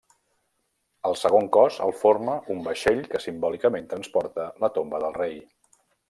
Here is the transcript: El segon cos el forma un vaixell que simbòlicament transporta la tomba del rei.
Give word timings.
El 1.09 1.17
segon 1.23 1.49
cos 1.57 1.75
el 1.89 1.93
forma 1.99 2.37
un 2.55 2.63
vaixell 2.69 3.03
que 3.11 3.21
simbòlicament 3.27 3.89
transporta 3.95 4.47
la 4.65 4.71
tomba 4.79 5.03
del 5.09 5.15
rei. 5.23 5.37